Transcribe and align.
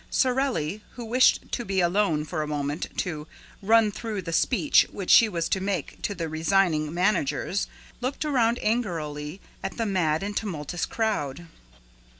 Sorelli, 0.09 0.83
who 0.95 1.05
wished 1.05 1.51
to 1.51 1.63
be 1.63 1.79
alone 1.79 2.25
for 2.25 2.41
a 2.41 2.47
moment 2.47 2.87
to 2.97 3.27
"run 3.61 3.91
through" 3.91 4.23
the 4.23 4.33
speech 4.33 4.87
which 4.91 5.11
she 5.11 5.29
was 5.29 5.47
to 5.49 5.61
make 5.61 6.01
to 6.01 6.15
the 6.15 6.27
resigning 6.27 6.91
managers, 6.91 7.67
looked 7.99 8.25
around 8.25 8.57
angrily 8.63 9.39
at 9.61 9.77
the 9.77 9.85
mad 9.85 10.23
and 10.23 10.35
tumultuous 10.35 10.87
crowd. 10.87 11.45